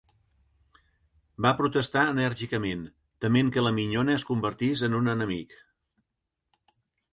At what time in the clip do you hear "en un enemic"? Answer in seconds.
4.91-5.57